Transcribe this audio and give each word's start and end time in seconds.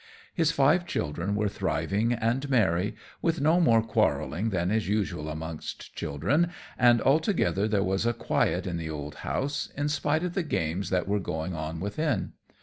His 0.33 0.49
five 0.49 0.87
children 0.87 1.35
were 1.35 1.47
thriving 1.47 2.11
and 2.11 2.49
merry, 2.49 2.95
with 3.21 3.39
no 3.39 3.59
more 3.61 3.83
quarrelling 3.83 4.49
than 4.49 4.71
is 4.71 4.89
usual 4.89 5.29
amongst 5.29 5.95
children, 5.95 6.49
and 6.75 6.99
altogether 7.03 7.67
there 7.67 7.83
was 7.83 8.07
a 8.07 8.13
quiet 8.13 8.65
in 8.65 8.77
the 8.77 8.89
old 8.89 9.13
house, 9.21 9.69
in 9.77 9.89
spite 9.89 10.23
of 10.23 10.33
the 10.33 10.41
games 10.41 10.89
that 10.89 11.07
were 11.07 11.19
going 11.19 11.53
on 11.53 11.79
within. 11.79 12.33